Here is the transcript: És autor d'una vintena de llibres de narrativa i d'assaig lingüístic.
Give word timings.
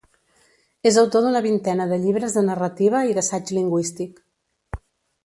És 0.91 0.95
autor 1.01 1.23
d'una 1.25 1.41
vintena 1.45 1.87
de 1.91 1.99
llibres 2.05 2.37
de 2.37 2.43
narrativa 2.47 3.03
i 3.11 3.13
d'assaig 3.19 3.53
lingüístic. 3.59 4.19